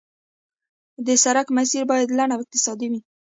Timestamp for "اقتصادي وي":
2.43-2.99